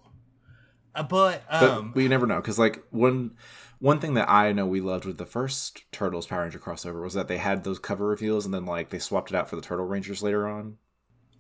[0.96, 3.32] uh, but But um, we never know because like one
[3.80, 7.14] one thing that I know we loved with the first Turtles Power Ranger crossover was
[7.16, 9.62] that they had those cover reveals and then like they swapped it out for the
[9.62, 10.78] Turtle Rangers later on.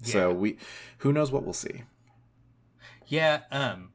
[0.01, 0.57] So we
[0.99, 1.83] who knows what we'll see.
[3.07, 3.41] yeah.
[3.51, 3.91] Um,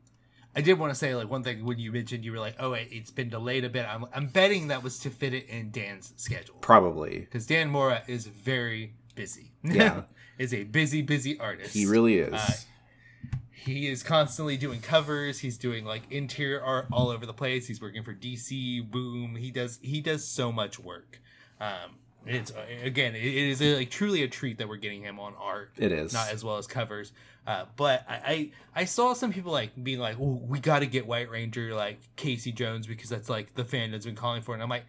[0.56, 2.72] I did want to say like one thing when you mentioned you were like, oh,
[2.72, 3.86] it, it's been delayed a bit.
[3.86, 7.18] I'm I'm betting that was to fit it in Dan's schedule Probably.
[7.20, 9.52] because Dan Mora is very busy.
[9.62, 10.02] Yeah.
[10.38, 11.74] is a busy busy artist.
[11.74, 12.32] He really is.
[12.32, 12.52] Uh,
[13.50, 17.82] he is constantly doing covers he's doing like interior art all over the place he's
[17.82, 21.20] working for dc boom he does he does so much work
[21.60, 22.50] um it's
[22.82, 25.92] again it is a, like truly a treat that we're getting him on art it
[25.92, 26.14] is.
[26.14, 27.12] not as well as covers
[27.48, 28.50] uh, but I, I
[28.82, 31.98] I saw some people like being like, "Oh, we got to get White Ranger like
[32.14, 34.56] Casey Jones because that's like the fandom's been calling for." it.
[34.56, 34.84] And I'm like,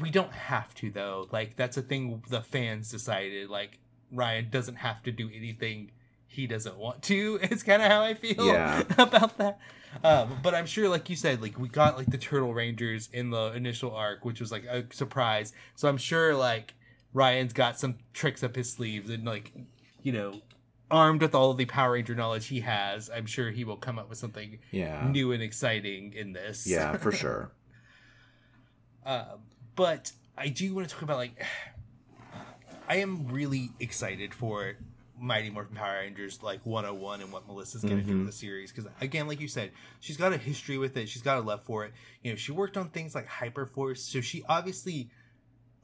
[0.00, 1.28] we don't have to though.
[1.30, 3.48] Like that's a thing the fans decided.
[3.48, 3.78] Like
[4.12, 5.90] Ryan doesn't have to do anything
[6.26, 7.38] he doesn't want to.
[7.42, 8.82] It's kind of how I feel Yeah.
[8.98, 9.58] about that.
[10.04, 13.30] Um, but I'm sure, like you said, like we got like the Turtle Rangers in
[13.30, 15.52] the initial arc, which was like a surprise.
[15.76, 16.74] So I'm sure like
[17.14, 19.52] Ryan's got some tricks up his sleeves and like
[20.02, 20.42] you know
[20.90, 23.98] armed with all of the Power Ranger knowledge he has, I'm sure he will come
[23.98, 25.08] up with something yeah.
[25.10, 26.66] new and exciting in this.
[26.66, 27.52] Yeah, for sure.
[29.04, 29.36] Uh,
[29.78, 31.42] but I do want to talk about like
[32.88, 34.74] I am really excited for
[35.20, 38.18] Mighty Morphin Power Rangers like 101 and what Melissa's going to do Mhm.
[38.18, 41.22] with the series because again like you said she's got a history with it she's
[41.22, 44.44] got a love for it you know she worked on things like Hyperforce so she
[44.48, 45.10] obviously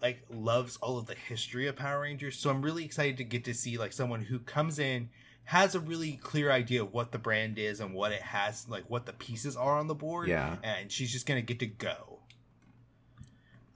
[0.03, 3.45] like loves all of the history of Power Rangers so I'm really excited to get
[3.45, 5.09] to see like someone who comes in
[5.45, 8.85] has a really clear idea of what the brand is and what it has like
[8.89, 10.57] what the pieces are on the board Yeah.
[10.63, 12.14] and she's just going to get to go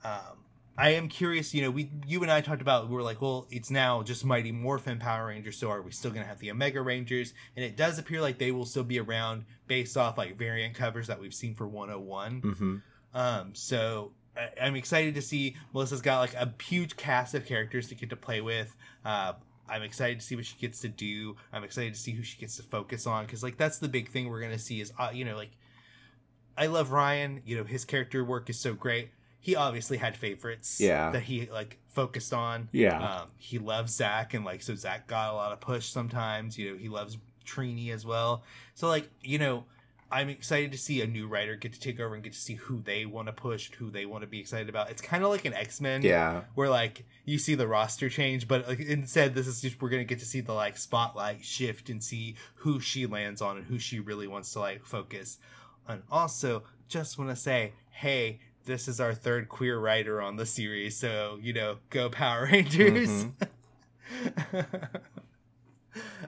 [0.03, 0.45] um,
[0.77, 1.53] I am curious.
[1.53, 2.87] You know, we you and I talked about.
[2.87, 5.57] We were like, well, it's now just Mighty Morphin Power Rangers.
[5.57, 7.33] So are we still going to have the Omega Rangers?
[7.55, 11.07] And it does appear like they will still be around based off like variant covers
[11.07, 12.41] that we've seen for 101.
[12.41, 12.75] hmm
[13.13, 17.89] Um, so I, I'm excited to see Melissa's got like a huge cast of characters
[17.89, 18.73] to get to play with.
[19.03, 19.33] Uh,
[19.67, 21.35] I'm excited to see what she gets to do.
[21.51, 24.09] I'm excited to see who she gets to focus on because like that's the big
[24.09, 25.51] thing we're gonna see is uh, you know like
[26.57, 27.41] I love Ryan.
[27.45, 29.09] You know his character work is so great.
[29.41, 30.79] He obviously had favorites.
[30.81, 31.11] Yeah.
[31.11, 32.69] That he like focused on.
[32.71, 32.99] Yeah.
[33.21, 36.57] Um, he loves Zach and like so Zach got a lot of push sometimes.
[36.57, 38.43] You know he loves Trini as well.
[38.75, 39.65] So like you know
[40.11, 42.55] I'm excited to see a new writer get to take over and get to see
[42.55, 44.89] who they want to push, who they want to be excited about.
[44.89, 46.41] It's kind of like an X Men, Yeah.
[46.55, 50.03] where like you see the roster change, but like instead this is just we're gonna
[50.03, 53.77] get to see the like spotlight shift and see who she lands on and who
[53.79, 55.37] she really wants to like focus.
[55.87, 60.45] And also, just want to say, hey, this is our third queer writer on the
[60.45, 63.25] series, so you know, go Power Rangers.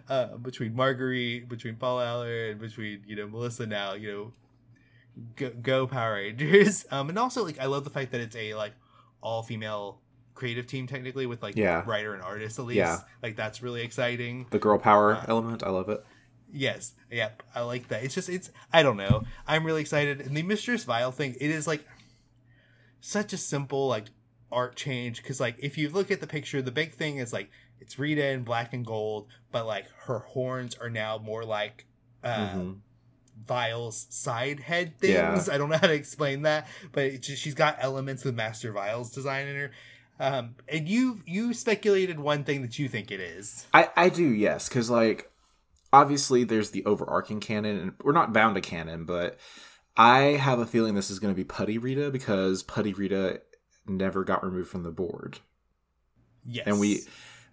[0.10, 4.34] uh, between Marguerite, between Paul Allard, between you know Melissa now, you know,
[5.36, 6.86] go, go Power Rangers.
[6.92, 8.74] Um, and also like I love the fact that it's a like
[9.22, 10.00] all female
[10.34, 11.84] creative team technically with like Yeah.
[11.86, 12.78] writer and artist at least.
[12.78, 12.98] Yeah.
[13.22, 14.48] Like that's really exciting.
[14.50, 16.04] The girl power Uh, element, I love it.
[16.52, 16.94] Yes.
[17.12, 17.44] Yep.
[17.56, 18.04] I like that.
[18.04, 19.24] It's just it's I don't know.
[19.48, 20.22] I'm really excited.
[20.22, 21.86] And the Mistress Vile thing, it is like
[23.02, 24.06] such a simple like
[24.52, 27.50] art change because like if you look at the picture, the big thing is like
[27.80, 31.86] it's Rita in black and gold, but like her horns are now more like
[32.24, 32.80] uh Mhm.
[33.48, 35.14] Vile's side head things.
[35.48, 35.48] Yeah.
[35.52, 38.72] I don't know how to explain that, but it's just, she's got elements of Master
[38.72, 39.72] Vile's design in her.
[40.20, 43.66] Um, and you you speculated one thing that you think it is.
[43.74, 45.32] I, I do, yes, because like
[45.92, 49.40] obviously there's the overarching canon, and we're not bound to canon, but
[49.98, 53.42] I have a feeling this is going to be Putty Rita because Putty Rita
[53.88, 55.40] never got removed from the board,
[56.46, 56.66] Yes.
[56.68, 57.02] and we.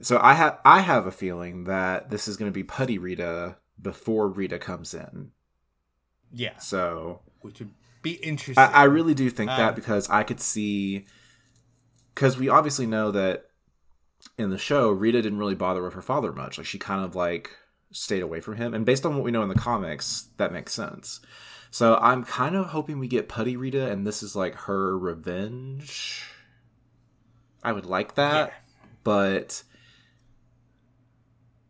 [0.00, 3.56] So I have I have a feeling that this is going to be Putty Rita
[3.80, 5.32] before Rita comes in.
[6.32, 7.70] yeah, So which would
[8.02, 8.56] be interesting.
[8.62, 11.06] I, I really do think Um, that because I could see
[12.14, 13.46] because we obviously know that
[14.36, 16.58] in the show Rita didn't really bother with her father much.
[16.58, 17.56] Like she kind of like
[17.90, 20.72] stayed away from him, and based on what we know in the comics, that makes
[20.72, 21.20] sense.
[21.70, 26.24] So I'm kind of hoping we get Putty Rita, and this is like her revenge.
[27.62, 28.54] I would like that, Yeah.
[29.04, 29.62] but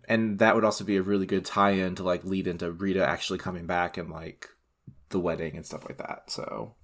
[0.09, 3.39] and that would also be a really good tie-in to like lead into Rita actually
[3.39, 4.49] coming back and like
[5.11, 6.31] the wedding and stuff like that.
[6.31, 6.75] So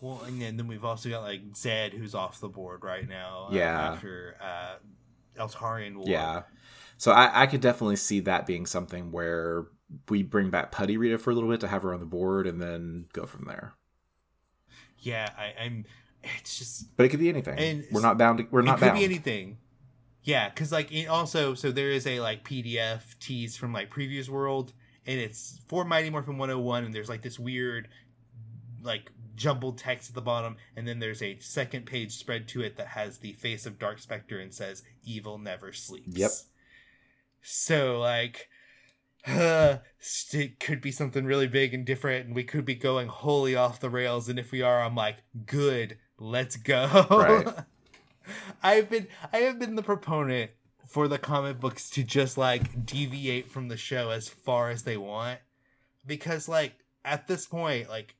[0.00, 3.48] Well, and then, we've also got like Zed, who's off the board right now.
[3.50, 3.92] uh, Yeah.
[3.92, 4.76] after uh,
[5.38, 6.06] Eltarian War.
[6.08, 6.42] yeah,
[6.96, 9.66] so I, I could definitely see that being something where
[10.08, 12.46] we bring back Putty Rita for a little bit to have her on the board
[12.46, 13.74] and then go from there.
[14.98, 15.30] yeah.
[15.36, 15.84] I, I'm.
[16.38, 17.58] It's just But it could be anything.
[17.58, 18.38] And we're not bound.
[18.38, 18.76] To, we're not.
[18.76, 18.98] it could bound.
[18.98, 19.56] be anything.
[20.22, 24.28] Yeah, because like it also, so there is a like PDF tease from like previous
[24.28, 24.74] world,
[25.06, 27.88] and it's for Mighty Morphin 101, and there's like this weird,
[28.82, 32.76] like jumbled text at the bottom, and then there's a second page spread to it
[32.76, 36.30] that has the face of Dark Specter and says "Evil never sleeps." Yep.
[37.40, 38.49] So like,
[39.26, 39.78] uh,
[40.32, 43.80] it could be something really big and different, and we could be going wholly off
[43.80, 44.28] the rails.
[44.28, 47.06] And if we are, I'm like, good, let's go.
[47.10, 47.46] Right.
[48.62, 50.52] I've been I have been the proponent
[50.86, 54.96] for the comic books to just like deviate from the show as far as they
[54.96, 55.40] want
[56.06, 58.14] because like at this point like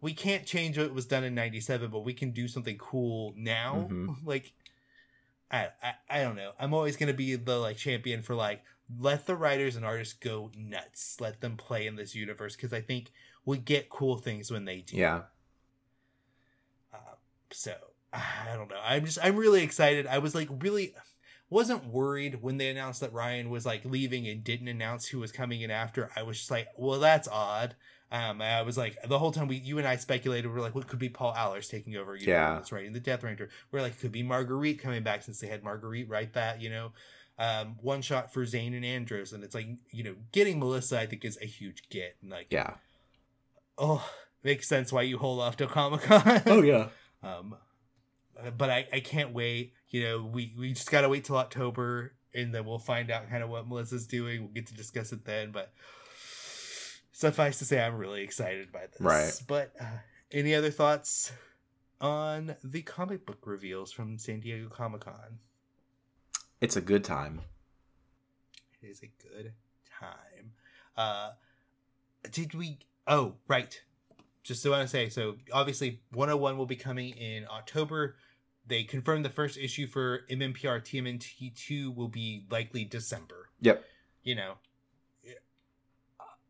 [0.00, 3.88] we can't change what was done in 97 but we can do something cool now
[3.90, 4.16] Mhm.
[4.24, 4.52] like
[5.50, 8.62] I, I I don't know I'm always going to be the like champion for like
[8.98, 12.80] let the writers and artists go nuts let them play in this universe cuz I
[12.80, 13.12] think
[13.44, 15.22] we get cool things when they do Yeah.
[16.92, 17.16] uh,
[17.50, 17.74] so
[18.12, 18.80] I don't know.
[18.82, 20.06] I'm just I'm really excited.
[20.06, 20.94] I was like really
[21.50, 25.32] wasn't worried when they announced that Ryan was like leaving and didn't announce who was
[25.32, 26.10] coming in after.
[26.16, 27.76] I was just like, well, that's odd.
[28.10, 30.74] Um, I was like the whole time we you and I speculated we are like,
[30.74, 32.16] what could be Paul Allor's taking over?
[32.16, 32.32] You Yeah.
[32.32, 33.50] know, that's writing the Death Ranger.
[33.70, 36.60] We're like, could be Marguerite coming back since they had Marguerite write that.
[36.60, 36.92] You know,
[37.38, 41.06] um, one shot for Zhane and Andros, and it's like you know, getting Melissa I
[41.06, 42.16] think is a huge get.
[42.22, 42.74] And like, Yeah.
[43.78, 44.08] oh,
[44.42, 46.42] makes sense why you hold off till Comic Con.
[46.46, 46.88] Oh yeah.
[47.22, 47.56] Um,
[48.56, 49.72] but I, I can't wait.
[49.88, 53.42] You know, we, we just gotta wait till October, and then we'll find out kind
[53.42, 54.42] of what Melissa's doing.
[54.42, 55.50] We'll get to discuss it then.
[55.50, 55.72] But
[57.12, 59.00] suffice to say, I'm really excited by this.
[59.00, 59.32] Right.
[59.48, 59.84] But uh,
[60.30, 61.32] any other thoughts
[62.00, 65.38] on the comic book reveals from San Diego Comic Con?
[66.60, 67.40] It's a good time.
[68.82, 69.52] It is a good
[69.98, 70.52] time.
[70.96, 71.30] Uh,
[72.30, 72.78] did we?
[73.06, 73.80] Oh, right.
[74.42, 78.16] Just so I want to say, so obviously 101 will be coming in October.
[78.66, 83.48] They confirmed the first issue for MMPR TMNT2 will be likely December.
[83.60, 83.84] Yep.
[84.22, 84.54] You know,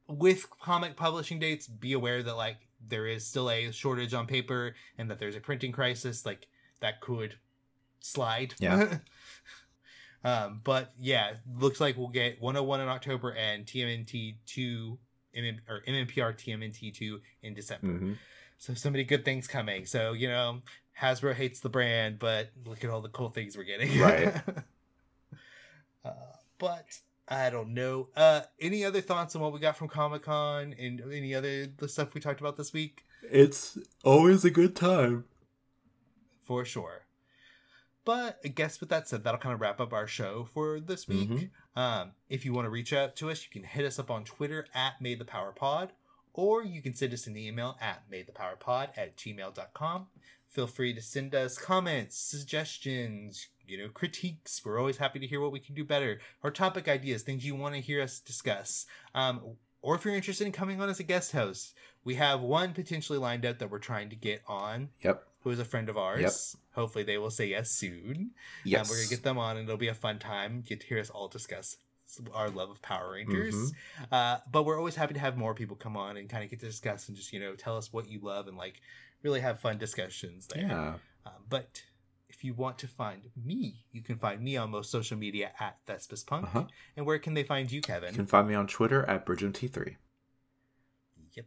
[0.08, 4.74] with comic publishing dates, be aware that like there is still a shortage on paper
[4.98, 6.24] and that there's a printing crisis.
[6.24, 6.46] Like
[6.80, 7.36] that could
[8.00, 8.54] slide.
[8.58, 8.98] Yeah.
[10.26, 14.98] um, but yeah, looks like we'll get 101 in October and TMNT two
[15.36, 17.86] MM, or MMPR TMNT two in December.
[17.86, 18.12] hmm
[18.58, 19.86] So so many good things coming.
[19.86, 20.62] So you know,
[21.00, 24.00] Hasbro hates the brand, but look at all the cool things we're getting.
[24.00, 24.34] Right.
[26.04, 26.10] uh,
[26.58, 26.86] but
[27.28, 28.08] I don't know.
[28.16, 31.88] Uh, any other thoughts on what we got from Comic Con and any other the
[31.88, 33.04] stuff we talked about this week?
[33.30, 35.24] It's always a good time.
[36.44, 37.05] for sure.
[38.06, 41.06] But I guess with that said, that'll kind of wrap up our show for this
[41.06, 41.28] week.
[41.28, 41.50] Mhm.
[41.74, 44.24] Um, if you want to reach out to us, you can hit us up on
[44.24, 45.92] Twitter at Made the Power Pod,
[46.32, 50.06] or you can send us an email at madethepowerpod at gmail.com.
[50.48, 52.16] Feel free to send us comments,
[52.70, 54.64] suggestions, you know, critiques.
[54.64, 57.54] We're always happy to hear what we can do better, or topic ideas, things you
[57.54, 58.86] want to hear us discuss.
[59.14, 62.72] Um, or if you're interested in coming on as a guest host, we have one
[62.72, 65.26] potentially lined up that we're trying to get on Yep.
[65.40, 66.56] who is a friend of ours.
[66.76, 68.30] Hopefully, they will say yes soon.
[68.64, 68.88] Yes.
[68.88, 70.62] Um, we're gonna get them on, and it'll be a fun time.
[70.64, 71.78] Get to hear us all discuss
[72.32, 73.54] our love of Power Rangers.
[73.54, 74.14] Mm-hmm.
[74.14, 76.60] Uh, but we're always happy to have more people come on and kind of get
[76.60, 78.80] to discuss and just you know tell us what you love and like
[79.22, 80.66] really have fun discussions there.
[80.66, 80.94] yeah.
[81.24, 81.82] Um, but
[82.28, 85.78] if you want to find me, you can find me on most social media at
[85.86, 86.44] Thespis Punk.
[86.44, 86.64] Uh-huh.
[86.96, 88.10] And where can they find you, Kevin?
[88.10, 89.96] You can find me on Twitter at BridgemT3.
[91.32, 91.46] Yep.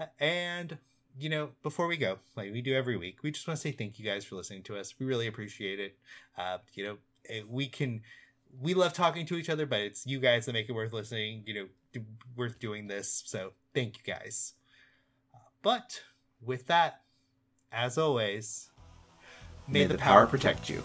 [0.00, 0.78] Uh, And
[1.18, 3.72] you know, before we go, like we do every week, we just want to say
[3.72, 4.94] thank you guys for listening to us.
[4.98, 5.96] We really appreciate it.
[6.36, 8.02] Uh, you know, it, we can,
[8.60, 11.42] we love talking to each other, but it's you guys that make it worth listening.
[11.46, 12.00] You know, d-
[12.36, 13.22] worth doing this.
[13.26, 14.54] So thank you guys.
[15.34, 16.02] Uh, but
[16.42, 17.02] with that,
[17.72, 18.70] as always,
[19.66, 20.82] May, the, power protect you.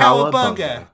[0.00, 0.86] Cowabunga!